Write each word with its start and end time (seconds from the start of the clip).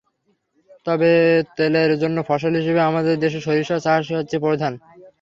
তবে 0.85 1.11
তেলের 1.57 1.91
জন্য 2.01 2.17
ফসল 2.29 2.53
হিসেবে 2.59 2.81
আমাদের 2.89 3.15
দেশে 3.23 3.39
সরিষার 3.41 3.83
চাষই 3.85 4.17
হচ্ছে 4.19 4.37
প্রধান। 4.45 4.73